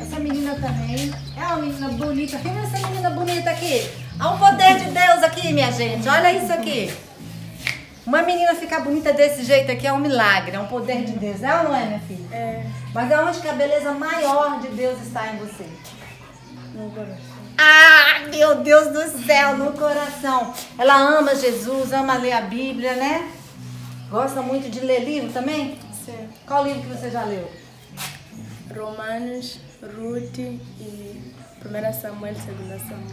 Essa 0.00 0.18
menina 0.18 0.56
também. 0.56 1.14
É 1.36 1.46
uma 1.46 1.56
menina 1.58 1.88
bonita. 1.90 2.38
Quem 2.38 2.58
é 2.58 2.64
essa 2.64 2.88
menina 2.88 3.10
bonita 3.10 3.50
aqui? 3.50 3.88
Há 4.18 4.30
um 4.30 4.38
poder 4.38 4.78
de 4.78 4.90
Deus 4.90 5.22
aqui, 5.22 5.52
minha 5.52 5.70
gente. 5.70 6.08
Olha 6.08 6.32
isso 6.32 6.52
aqui. 6.52 6.92
Uma 8.04 8.22
menina 8.22 8.52
ficar 8.56 8.80
bonita 8.80 9.12
desse 9.12 9.44
jeito 9.44 9.70
aqui 9.70 9.86
é 9.86 9.92
um 9.92 9.98
milagre, 9.98 10.56
é 10.56 10.58
um 10.58 10.66
poder 10.66 11.04
de 11.04 11.12
Deus. 11.12 11.40
É 11.40 11.56
ou 11.58 11.64
não 11.64 11.76
é, 11.76 11.84
minha 11.84 12.00
filha? 12.00 12.26
É. 12.32 12.66
Mas 12.92 13.10
é 13.12 13.20
onde 13.20 13.38
que 13.38 13.48
a 13.48 13.52
beleza 13.52 13.92
maior 13.92 14.60
de 14.60 14.68
Deus 14.68 15.00
está 15.02 15.28
em 15.28 15.36
você? 15.36 15.66
No 16.74 16.90
coração. 16.90 17.34
Ah, 17.56 18.26
meu 18.28 18.56
Deus 18.56 18.88
do 18.88 19.24
céu, 19.24 19.56
no 19.56 19.72
coração. 19.72 20.52
Ela 20.76 20.96
ama 20.96 21.36
Jesus, 21.36 21.92
ama 21.92 22.16
ler 22.16 22.32
a 22.32 22.40
Bíblia, 22.40 22.94
né? 22.94 23.30
Gosta 24.14 24.40
muito 24.42 24.70
de 24.70 24.78
ler 24.78 25.00
livro 25.00 25.32
também? 25.32 25.76
Sim. 26.04 26.28
Qual 26.46 26.64
livro 26.64 26.82
que 26.82 26.86
você 26.86 27.10
já 27.10 27.24
leu? 27.24 27.50
Romanos, 28.72 29.58
Ruth 29.82 30.38
e 30.38 31.34
1 31.60 32.00
Samuel, 32.00 32.32
2 32.32 32.82
Samuel. 32.82 33.08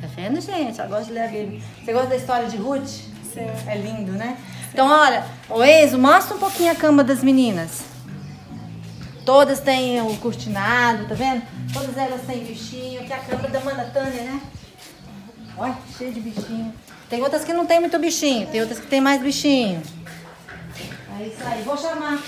Tá 0.00 0.06
vendo, 0.16 0.40
gente? 0.40 0.80
Ela 0.80 0.88
gosta 0.88 1.04
de 1.04 1.12
ler 1.12 1.24
a 1.24 1.28
Bíblia. 1.28 1.60
Você 1.84 1.92
gosta 1.92 2.08
da 2.08 2.16
história 2.16 2.48
de 2.48 2.56
Ruth? 2.56 2.86
Sim. 2.86 3.50
É 3.66 3.76
lindo, 3.76 4.12
né? 4.12 4.38
Então, 4.72 4.88
olha, 4.88 5.26
o 5.50 5.62
Enzo, 5.62 5.98
mostra 5.98 6.34
um 6.34 6.38
pouquinho 6.38 6.72
a 6.72 6.74
cama 6.74 7.04
das 7.04 7.22
meninas. 7.22 7.82
Todas 9.26 9.60
têm 9.60 10.00
o 10.00 10.16
cortinado, 10.16 11.06
tá 11.06 11.14
vendo? 11.14 11.42
Todas 11.70 11.98
elas 11.98 12.22
têm 12.22 12.42
bichinho. 12.44 13.02
Aqui 13.02 13.12
é 13.12 13.16
a 13.16 13.18
cama 13.18 13.46
da 13.48 13.60
Mana 13.60 13.84
Tânia, 13.92 14.22
né? 14.22 14.40
Olha, 15.58 15.76
cheio 15.98 16.14
de 16.14 16.20
bichinho. 16.20 16.72
Tem 17.10 17.22
outras 17.22 17.44
que 17.44 17.52
não 17.52 17.66
tem 17.66 17.78
muito 17.78 17.98
bichinho, 17.98 18.46
tem 18.46 18.62
outras 18.62 18.80
que 18.80 18.86
tem 18.86 19.02
mais 19.02 19.20
bichinho. 19.20 19.82
É 21.18 21.22
isso 21.24 21.42
aí, 21.44 21.62
vou 21.62 21.76
chamar. 21.78 22.22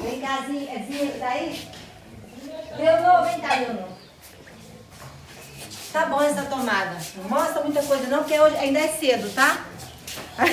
Vem 0.00 0.20
cá, 0.20 0.44
Zinha, 0.46 0.72
é 0.72 1.18
daí? 1.18 1.68
Leonor, 2.78 3.24
vem 3.24 3.40
cá, 3.40 3.54
Leonor. 3.56 3.88
Tá 5.92 6.06
bom 6.06 6.22
essa 6.22 6.42
tomada. 6.42 6.96
Não 7.16 7.28
mostra 7.28 7.62
muita 7.62 7.82
coisa 7.82 8.06
não, 8.08 8.18
porque 8.18 8.38
hoje 8.38 8.56
ainda 8.56 8.78
é 8.78 8.88
cedo, 8.88 9.34
tá? 9.34 9.64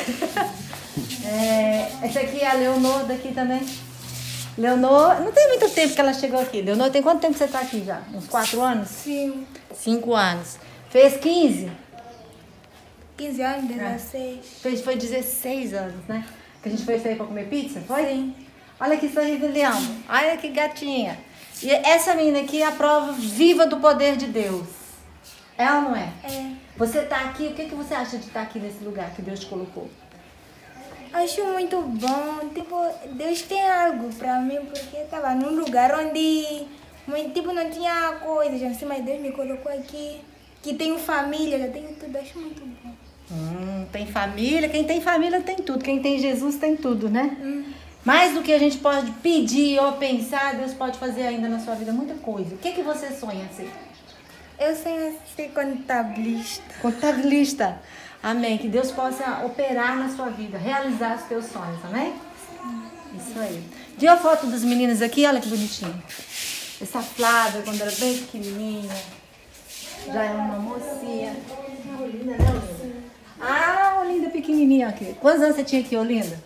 é, 1.26 1.92
essa 2.02 2.20
aqui 2.20 2.42
é 2.42 2.50
a 2.50 2.54
Leonor 2.54 3.06
daqui 3.06 3.34
também. 3.34 3.66
Leonor, 4.58 5.22
não 5.22 5.32
tem 5.32 5.48
muito 5.50 5.70
tempo 5.70 5.94
que 5.94 6.02
ela 6.02 6.14
chegou 6.14 6.42
aqui. 6.42 6.62
Leonor, 6.62 6.90
tem 6.90 7.02
quanto 7.04 7.22
tempo 7.22 7.34
que 7.34 7.40
você 7.40 7.48
tá 7.48 7.60
aqui 7.60 7.84
já? 7.86 8.02
Uns 8.14 8.28
quatro 8.28 8.62
anos? 8.62 8.90
Sim. 8.90 9.46
Cinco 9.74 10.14
anos. 10.14 10.58
Fez 10.90 11.18
15? 11.18 11.72
15 13.18 13.42
anos, 13.42 13.68
16. 13.68 14.46
Fez, 14.62 14.82
foi 14.82 14.96
16 14.96 15.74
anos, 15.74 16.06
né? 16.08 16.26
Que 16.62 16.70
a 16.70 16.72
gente 16.72 16.84
foi 16.84 17.00
sair 17.00 17.16
pra 17.16 17.26
comer 17.26 17.48
pizza, 17.48 17.82
foi? 17.82 18.06
Sim. 18.06 18.36
Olha 18.80 18.98
que 18.98 19.08
sorriso 19.08 19.48
lindo. 19.48 20.04
Olha 20.10 20.38
que 20.38 20.50
gatinha. 20.50 21.18
E 21.64 21.72
essa 21.72 22.14
menina 22.14 22.42
aqui 22.42 22.62
é 22.62 22.68
a 22.68 22.72
prova 22.74 23.14
viva 23.14 23.66
do 23.66 23.78
poder 23.78 24.18
de 24.18 24.28
Deus. 24.28 24.68
É 25.58 25.72
ou 25.72 25.82
não 25.84 25.96
é? 25.96 26.12
É. 26.24 26.52
Você 26.78 27.02
tá 27.04 27.22
aqui, 27.22 27.48
o 27.48 27.54
que, 27.54 27.66
que 27.66 27.76
você 27.76 27.94
acha 27.94 28.18
de 28.18 28.26
estar 28.26 28.42
aqui 28.42 28.60
nesse 28.60 28.84
lugar 28.84 29.10
que 29.16 29.22
Deus 29.22 29.40
te 29.40 29.46
colocou? 29.46 29.90
Acho 31.14 31.46
muito 31.46 31.82
bom. 31.82 32.50
Tipo, 32.54 32.76
Deus 33.14 33.42
tem 33.44 33.66
algo 33.66 34.14
pra 34.16 34.42
mim, 34.42 34.58
porque 34.66 34.98
eu 34.98 35.08
tava 35.08 35.34
num 35.34 35.56
lugar 35.56 35.98
onde, 35.98 36.68
tipo, 37.34 37.54
não 37.54 37.70
tinha 37.70 38.18
coisas 38.22 38.62
assim, 38.64 38.86
mas 38.86 39.06
Deus 39.06 39.22
me 39.22 39.32
colocou 39.32 39.72
aqui. 39.72 40.20
Que 40.62 40.74
tenho 40.74 40.98
família, 40.98 41.60
já 41.60 41.68
tenho 41.70 41.96
tudo. 41.96 42.18
Acho 42.18 42.38
muito 42.40 42.66
bom. 42.66 42.94
Hum, 43.32 43.86
tem 43.92 44.06
família, 44.06 44.70
quem 44.70 44.84
tem 44.84 45.02
família 45.02 45.42
tem 45.42 45.56
tudo, 45.56 45.84
quem 45.84 46.00
tem 46.02 46.20
Jesus 46.20 46.58
tem 46.58 46.76
tudo, 46.76 47.10
né? 47.10 47.36
Mais 48.04 48.36
do 48.36 48.44
que 48.44 48.54
a 48.54 48.60
gente 48.60 48.78
pode 48.78 49.10
pedir 49.14 49.80
ou 49.80 49.94
pensar, 49.94 50.56
Deus 50.56 50.74
pode 50.74 51.00
fazer 51.00 51.24
ainda 51.24 51.50
na 51.50 51.60
sua 51.60 51.74
vida 51.74 51.92
muita 51.92 52.14
coisa. 52.16 52.54
O 52.54 52.58
que, 52.60 52.72
que 52.72 52.84
você 52.84 53.10
sonha 53.12 53.50
ser? 53.56 53.72
Eu 54.60 54.76
sei 54.76 55.18
ser 55.36 55.50
contabilista. 55.50 56.64
Contabilista. 56.82 57.82
Amém. 58.22 58.60
Que 58.60 58.68
Deus 58.68 58.92
possa 58.92 59.44
operar 59.44 59.98
na 59.98 60.10
sua 60.16 60.30
vida, 60.30 60.58
realizar 60.58 61.16
os 61.18 61.24
teus 61.24 61.46
sonhos, 61.46 61.84
amém? 61.84 62.14
Isso 63.16 63.40
aí. 63.40 63.64
Viu 63.98 64.12
a 64.12 64.18
foto 64.18 64.48
das 64.48 64.64
meninas 64.64 65.02
aqui? 65.02 65.26
Olha 65.26 65.42
que 65.42 65.50
bonitinho. 65.50 66.04
Essa 66.82 67.02
Flávia, 67.02 67.62
quando 67.64 67.82
era 67.82 67.92
bem 67.92 68.18
pequenininha, 68.18 68.94
já 70.06 70.24
é 70.24 70.32
uma 70.32 70.60
mocinha. 70.60 71.36
Olinda, 72.00 72.38
né? 72.38 72.85
Ah, 73.40 74.00
Olinda 74.02 74.30
pequenininha 74.30 74.88
aqui. 74.88 75.16
Quantos 75.20 75.42
anos 75.42 75.56
você 75.56 75.64
tinha 75.64 75.82
aqui, 75.82 75.96
Olinda? 75.96 76.40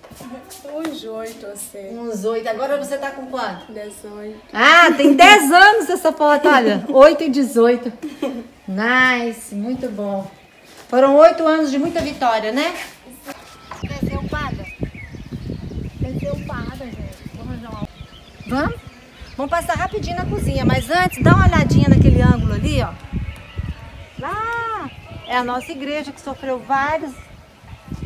Uns 0.73 1.03
oito, 1.03 1.45
eu 1.45 1.55
sei. 1.55 1.97
Uns 1.97 2.25
oito. 2.25 2.47
Agora 2.49 2.77
você 2.77 2.97
tá 2.97 3.11
com 3.11 3.27
quanto? 3.27 3.71
18. 3.71 4.39
Ah, 4.53 4.91
tem 4.95 5.13
10 5.15 5.51
anos 5.51 5.89
essa 5.89 6.11
foto, 6.11 6.47
olha. 6.47 6.83
8 6.89 7.23
e 7.23 7.29
18. 7.29 7.93
Nice, 8.67 9.53
muito 9.55 9.87
bom. 9.89 10.29
Foram 10.87 11.15
oito 11.17 11.45
anos 11.45 11.69
de 11.69 11.77
muita 11.77 12.01
vitória, 12.01 12.51
né? 12.51 12.73
Upada? 14.29 14.63
Quer 15.99 16.19
ser 16.19 16.31
upada, 16.31 16.85
gente. 16.85 17.17
Vamos 17.35 17.53
arranjar 17.53 17.69
uma... 17.71 17.87
Vamos? 18.47 18.79
Vamos 19.37 19.49
passar 19.49 19.73
rapidinho 19.75 20.17
na 20.17 20.25
cozinha, 20.25 20.65
mas 20.65 20.89
antes, 20.89 21.23
dá 21.23 21.33
uma 21.33 21.47
olhadinha 21.47 21.87
naquele 21.89 22.21
ângulo 22.21 22.53
ali, 22.53 22.81
ó. 22.81 22.91
Lá 24.19 24.58
é 25.29 25.37
a 25.37 25.43
nossa 25.43 25.71
igreja 25.71 26.11
que 26.11 26.19
sofreu 26.19 26.57
vários, 26.57 27.13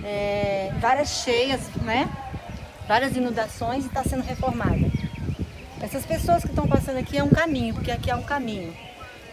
é, 0.04 0.74
várias 0.82 1.24
cheias, 1.24 1.62
né? 1.82 2.10
Várias 2.86 3.16
inundações 3.16 3.86
e 3.86 3.88
está 3.88 4.04
sendo 4.04 4.24
reformada. 4.24 4.92
Essas 5.82 6.06
pessoas 6.06 6.44
que 6.44 6.50
estão 6.50 6.68
passando 6.68 6.98
aqui 6.98 7.18
é 7.18 7.24
um 7.24 7.30
caminho, 7.30 7.74
porque 7.74 7.92
aqui 7.92 8.12
é 8.12 8.16
um 8.16 8.24
caminho 8.24 8.76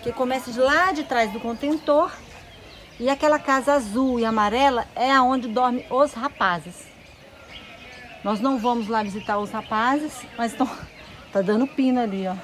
que 0.05 0.13
começa 0.13 0.53
de 0.53 0.61
lá 0.61 0.93
de 0.93 1.03
trás 1.03 1.33
do 1.33 1.41
contentor 1.41 2.13
e 3.01 3.11
aquela 3.11 3.41
casa 3.41 3.73
azul 3.73 4.21
e 4.21 4.25
amarela 4.25 4.87
é 4.95 5.11
aonde 5.11 5.49
dormem 5.49 5.85
os 5.91 6.13
rapazes. 6.13 6.87
Nós 8.23 8.39
não 8.39 8.57
vamos 8.57 8.87
lá 8.87 9.03
visitar 9.03 9.39
os 9.39 9.51
rapazes, 9.51 10.13
mas 10.39 10.53
estão 10.53 10.71
tá 11.33 11.43
dando 11.43 11.67
pino 11.67 12.01
ali, 12.01 12.29
ó. 12.29 12.37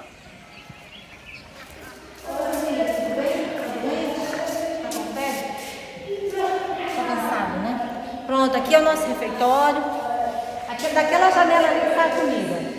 Pronto, 8.37 8.55
aqui 8.55 8.75
é 8.75 8.79
o 8.79 8.83
nosso 8.83 9.07
refeitório. 9.07 9.83
Aqui, 10.69 10.89
daquela 10.93 11.31
janela 11.31 11.69
ali 11.69 11.95
sai 11.95 12.21
comida. 12.21 12.77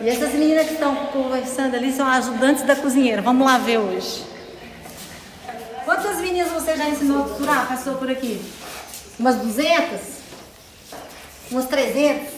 E 0.00 0.08
essas 0.08 0.32
meninas 0.32 0.64
que 0.68 0.74
estão 0.74 0.94
conversando 1.06 1.74
ali 1.74 1.92
são 1.92 2.06
ajudantes 2.06 2.62
da 2.62 2.76
cozinheira. 2.76 3.20
Vamos 3.20 3.44
lá 3.44 3.58
ver 3.58 3.78
hoje. 3.78 4.24
Quantas 5.84 6.20
meninas 6.20 6.52
você 6.52 6.76
já 6.76 6.88
ensinou 6.88 7.24
a 7.24 7.28
costurar? 7.28 7.66
Passou 7.66 7.96
por 7.96 8.08
aqui? 8.08 8.40
Umas 9.18 9.34
200? 9.38 10.00
Umas 11.50 11.66
300? 11.66 12.28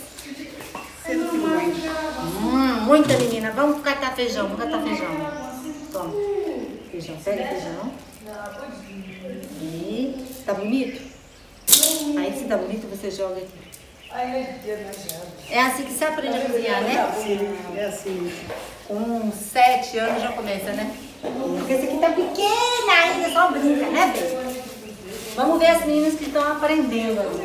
Hum, 2.42 2.80
muita 2.86 3.14
menina. 3.18 3.50
Vamos 3.50 3.82
catar 3.82 4.16
feijão, 4.16 4.48
vamos 4.48 4.64
catar 4.64 4.82
feijão. 4.82 5.60
Toma. 5.92 6.14
Feijão, 6.90 7.16
pega 7.22 7.46
feijão. 7.46 7.92
Tá 10.50 10.54
bonito? 10.54 11.00
Aí 12.18 12.36
se 12.36 12.44
tá 12.46 12.56
bonito, 12.56 12.90
você 12.90 13.08
joga 13.08 13.36
aqui. 13.36 13.46
É 15.48 15.60
assim 15.60 15.84
que 15.84 15.92
se 15.92 16.04
aprende 16.04 16.38
a 16.38 16.40
cozinhar, 16.40 16.82
né? 16.82 17.12
É 17.76 17.84
assim. 17.84 18.32
Com 18.88 19.30
sete 19.30 19.96
anos 19.98 20.20
já 20.20 20.32
começa, 20.32 20.72
né? 20.72 20.92
Porque 21.22 21.72
esse 21.72 21.86
aqui 21.86 21.98
tá 21.98 22.08
pequena 22.08 22.92
ainda, 23.00 23.30
só 23.30 23.52
brinca, 23.52 23.90
né, 23.90 24.12
Bê? 24.12 24.52
Vamos 25.36 25.60
ver 25.60 25.66
as 25.66 25.86
meninas 25.86 26.14
que 26.14 26.24
estão 26.24 26.42
aprendendo 26.42 27.20
ali. 27.20 27.44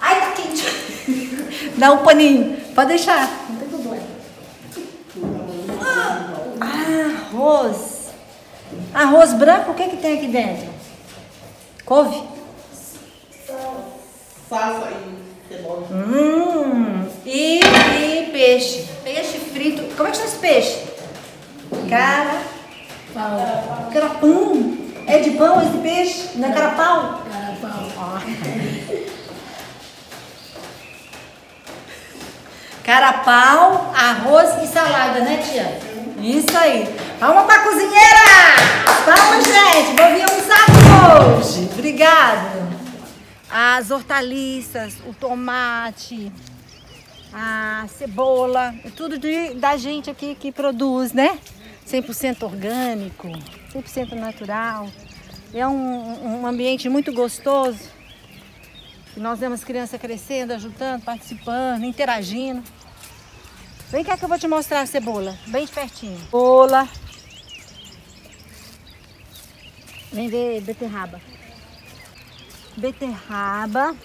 Ai, 0.00 0.20
tá 0.20 0.30
quente. 0.30 1.72
Dá 1.76 1.90
um 1.90 2.04
paninho. 2.04 2.56
Pode 2.72 2.90
deixar. 2.90 3.43
Arroz. 7.44 8.08
Arroz 8.94 9.32
branco, 9.34 9.72
o 9.72 9.74
que 9.74 9.88
que 9.88 9.96
tem 9.98 10.16
aqui 10.16 10.28
dentro? 10.28 10.68
Couve? 11.84 12.22
Salsa 14.48 14.88
e 14.90 15.54
cebola. 15.54 15.86
Hum, 15.90 17.06
e, 17.26 17.60
e 17.60 18.30
peixe. 18.32 18.88
Peixe 19.02 19.38
frito. 19.38 19.94
Como 19.94 20.08
é 20.08 20.12
que 20.12 20.16
chama 20.16 20.28
esse 20.28 20.38
peixe? 20.38 20.82
Cara. 21.88 22.42
Carapão. 23.92 24.78
É 25.06 25.18
de 25.18 25.30
pão 25.32 25.60
esse 25.60 25.78
peixe? 25.78 26.30
Não 26.36 26.48
é 26.48 26.52
carapau? 26.52 27.22
Carapau. 27.60 28.22
Carapau, 32.82 33.94
arroz 33.96 34.62
e 34.62 34.66
salada, 34.66 35.20
né, 35.20 35.38
tia? 35.38 35.83
Isso 36.24 36.56
aí. 36.56 36.86
Palma 37.20 37.44
pra 37.44 37.58
cozinheira! 37.64 38.56
Palma, 39.04 39.42
gente! 39.42 39.94
Vou 39.94 40.14
vir 40.14 40.22
almoçar 40.22 41.36
hoje. 41.36 41.68
Obrigada. 41.70 42.66
As 43.50 43.90
hortaliças, 43.90 44.94
o 45.06 45.12
tomate, 45.12 46.32
a 47.30 47.84
cebola, 47.88 48.74
é 48.82 48.88
tudo 48.88 49.18
de, 49.18 49.52
da 49.52 49.76
gente 49.76 50.08
aqui 50.08 50.34
que 50.34 50.50
produz, 50.50 51.12
né? 51.12 51.38
100% 51.86 52.42
orgânico, 52.42 53.28
100% 53.74 54.14
natural. 54.14 54.88
É 55.52 55.66
um, 55.66 56.40
um 56.40 56.46
ambiente 56.46 56.88
muito 56.88 57.12
gostoso. 57.12 57.80
Nós 59.14 59.40
vemos 59.40 59.62
criança 59.62 59.98
crescendo, 59.98 60.54
ajudando, 60.54 61.02
participando, 61.04 61.84
interagindo. 61.84 62.62
Vem 63.90 64.02
cá 64.02 64.16
que 64.16 64.24
eu 64.24 64.28
vou 64.28 64.38
te 64.38 64.48
mostrar 64.48 64.80
a 64.80 64.86
cebola, 64.86 65.38
bem 65.46 65.66
de 65.66 65.72
pertinho. 65.72 66.18
Cebola. 66.18 66.88
Vem 70.12 70.28
ver 70.28 70.60
beterraba. 70.60 71.20
Beterraba. 72.76 73.96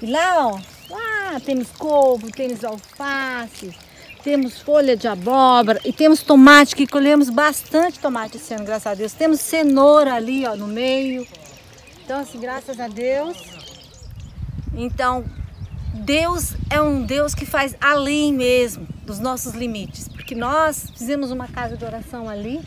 E 0.00 0.06
lá, 0.06 0.48
ó, 0.48 0.60
lá 0.90 1.40
temos 1.44 1.68
couve, 1.70 2.30
temos 2.30 2.62
alface, 2.64 3.74
temos 4.22 4.60
folha 4.60 4.96
de 4.96 5.08
abóbora 5.08 5.80
e 5.84 5.92
temos 5.92 6.22
tomate, 6.22 6.76
que 6.76 6.86
colhemos 6.86 7.30
bastante 7.30 7.98
tomate 7.98 8.36
esse 8.36 8.52
ano, 8.52 8.64
graças 8.64 8.86
a 8.86 8.94
Deus. 8.94 9.12
Temos 9.12 9.40
cenoura 9.40 10.14
ali, 10.14 10.46
ó, 10.46 10.54
no 10.54 10.66
meio. 10.66 11.26
Então, 12.04 12.20
assim, 12.20 12.38
graças 12.38 12.78
a 12.78 12.88
Deus. 12.88 13.55
Então, 14.76 15.24
Deus 15.94 16.54
é 16.68 16.80
um 16.80 17.02
Deus 17.02 17.34
que 17.34 17.46
faz 17.46 17.74
além 17.80 18.32
mesmo 18.32 18.86
dos 19.04 19.18
nossos 19.18 19.54
limites, 19.54 20.06
porque 20.08 20.34
nós 20.34 20.90
fizemos 20.96 21.30
uma 21.30 21.48
casa 21.48 21.76
de 21.76 21.84
oração 21.84 22.28
ali 22.28 22.60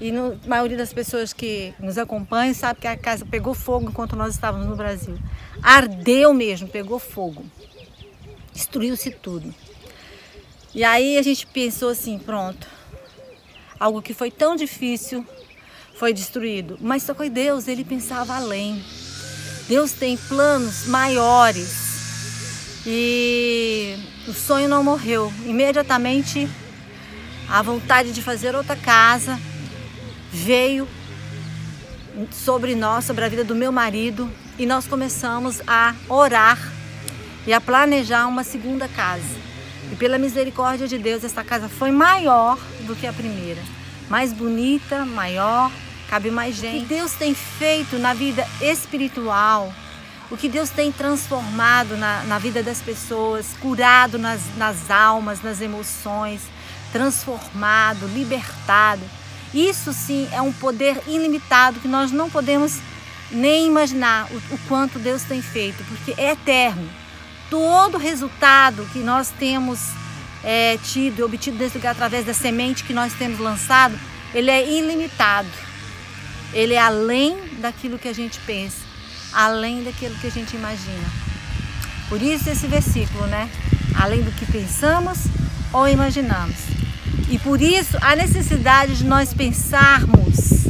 e 0.00 0.10
a 0.10 0.48
maioria 0.48 0.76
das 0.76 0.92
pessoas 0.92 1.32
que 1.32 1.72
nos 1.78 1.96
acompanham 1.96 2.52
sabe 2.52 2.80
que 2.80 2.88
a 2.88 2.96
casa 2.96 3.24
pegou 3.24 3.54
fogo 3.54 3.88
enquanto 3.88 4.16
nós 4.16 4.34
estávamos 4.34 4.66
no 4.66 4.74
Brasil. 4.74 5.16
Ardeu 5.62 6.34
mesmo, 6.34 6.66
pegou 6.66 6.98
fogo. 6.98 7.44
Destruiu-se 8.52 9.12
tudo. 9.12 9.54
E 10.74 10.82
aí 10.82 11.16
a 11.16 11.22
gente 11.22 11.46
pensou 11.46 11.90
assim, 11.90 12.18
pronto, 12.18 12.66
algo 13.78 14.02
que 14.02 14.12
foi 14.12 14.28
tão 14.28 14.56
difícil 14.56 15.24
foi 15.94 16.12
destruído. 16.12 16.76
Mas 16.80 17.04
só 17.04 17.14
foi 17.14 17.30
Deus, 17.30 17.68
ele 17.68 17.84
pensava 17.84 18.34
além. 18.34 18.82
Deus 19.68 19.92
tem 19.92 20.16
planos 20.16 20.86
maiores. 20.86 21.92
E 22.86 23.96
o 24.26 24.32
sonho 24.32 24.68
não 24.68 24.82
morreu. 24.82 25.32
Imediatamente 25.44 26.48
a 27.48 27.62
vontade 27.62 28.12
de 28.12 28.22
fazer 28.22 28.54
outra 28.54 28.74
casa 28.74 29.38
veio 30.32 30.88
sobre 32.30 32.74
nós, 32.74 33.04
sobre 33.04 33.24
a 33.24 33.28
vida 33.28 33.44
do 33.44 33.54
meu 33.54 33.70
marido, 33.70 34.30
e 34.58 34.66
nós 34.66 34.86
começamos 34.86 35.60
a 35.66 35.94
orar 36.08 36.58
e 37.46 37.52
a 37.52 37.60
planejar 37.60 38.26
uma 38.26 38.44
segunda 38.44 38.88
casa. 38.88 39.42
E 39.90 39.96
pela 39.96 40.18
misericórdia 40.18 40.88
de 40.88 40.98
Deus, 40.98 41.24
esta 41.24 41.44
casa 41.44 41.68
foi 41.68 41.90
maior 41.90 42.58
do 42.86 42.94
que 42.94 43.06
a 43.06 43.12
primeira. 43.12 43.60
Mais 44.08 44.32
bonita, 44.32 45.04
maior, 45.04 45.70
cabe 46.12 46.30
mais 46.30 46.56
gente. 46.56 46.76
O 46.76 46.80
que 46.80 46.94
Deus 46.94 47.12
tem 47.12 47.34
feito 47.34 47.98
na 47.98 48.12
vida 48.12 48.46
espiritual, 48.60 49.72
o 50.30 50.36
que 50.36 50.46
Deus 50.46 50.68
tem 50.68 50.92
transformado 50.92 51.96
na, 51.96 52.22
na 52.24 52.38
vida 52.38 52.62
das 52.62 52.82
pessoas, 52.82 53.46
curado 53.58 54.18
nas, 54.18 54.42
nas 54.58 54.90
almas, 54.90 55.40
nas 55.40 55.62
emoções, 55.62 56.42
transformado, 56.92 58.06
libertado. 58.08 59.00
Isso 59.54 59.94
sim 59.94 60.28
é 60.32 60.42
um 60.42 60.52
poder 60.52 61.00
ilimitado 61.06 61.80
que 61.80 61.88
nós 61.88 62.12
não 62.12 62.28
podemos 62.28 62.78
nem 63.30 63.66
imaginar 63.66 64.28
o, 64.30 64.54
o 64.54 64.58
quanto 64.68 64.98
Deus 64.98 65.22
tem 65.22 65.40
feito, 65.40 65.82
porque 65.84 66.12
é 66.20 66.32
eterno 66.32 66.90
todo 67.48 67.96
resultado 67.96 68.86
que 68.92 68.98
nós 68.98 69.30
temos 69.38 69.80
é, 70.44 70.76
tido 70.76 71.20
e 71.20 71.22
obtido 71.22 71.56
desse 71.56 71.78
lugar 71.78 71.92
através 71.92 72.26
da 72.26 72.34
semente 72.34 72.84
que 72.84 72.92
nós 72.92 73.14
temos 73.14 73.38
lançado, 73.38 73.98
ele 74.34 74.50
é 74.50 74.70
ilimitado. 74.70 75.71
Ele 76.52 76.74
é 76.74 76.80
além 76.80 77.36
daquilo 77.60 77.98
que 77.98 78.08
a 78.08 78.12
gente 78.12 78.38
pensa, 78.40 78.78
além 79.32 79.82
daquilo 79.82 80.14
que 80.16 80.26
a 80.26 80.30
gente 80.30 80.54
imagina. 80.54 81.08
Por 82.08 82.20
isso 82.20 82.50
esse 82.50 82.66
versículo, 82.66 83.26
né? 83.26 83.48
Além 83.94 84.22
do 84.22 84.30
que 84.32 84.44
pensamos 84.46 85.18
ou 85.72 85.88
imaginamos. 85.88 86.56
E 87.30 87.38
por 87.38 87.60
isso 87.60 87.96
a 88.00 88.14
necessidade 88.14 88.96
de 88.96 89.04
nós 89.04 89.32
pensarmos 89.32 90.66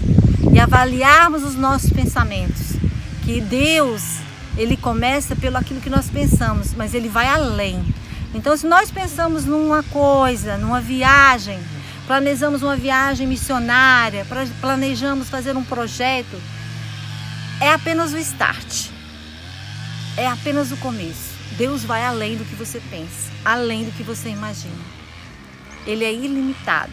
e 0.52 0.60
avaliarmos 0.60 1.42
os 1.42 1.56
nossos 1.56 1.90
pensamentos. 1.90 2.76
Que 3.24 3.40
Deus 3.40 4.20
ele 4.56 4.76
começa 4.76 5.34
pelo 5.34 5.56
aquilo 5.56 5.80
que 5.80 5.90
nós 5.90 6.10
pensamos, 6.10 6.74
mas 6.74 6.94
ele 6.94 7.08
vai 7.08 7.26
além. 7.26 7.82
Então, 8.34 8.56
se 8.56 8.66
nós 8.66 8.90
pensamos 8.90 9.44
numa 9.44 9.82
coisa, 9.82 10.56
numa 10.56 10.80
viagem, 10.80 11.58
planejamos 12.06 12.62
uma 12.62 12.76
viagem 12.76 13.26
missionária, 13.26 14.26
planejamos 14.60 15.28
fazer 15.28 15.56
um 15.56 15.64
projeto. 15.64 16.40
É 17.60 17.70
apenas 17.72 18.12
o 18.12 18.18
start, 18.18 18.88
é 20.16 20.26
apenas 20.26 20.72
o 20.72 20.76
começo. 20.78 21.32
Deus 21.56 21.84
vai 21.84 22.04
além 22.04 22.36
do 22.36 22.44
que 22.44 22.54
você 22.54 22.80
pensa, 22.90 23.30
além 23.44 23.84
do 23.84 23.92
que 23.92 24.02
você 24.02 24.30
imagina. 24.30 24.74
Ele 25.86 26.04
é 26.04 26.12
ilimitado. 26.12 26.92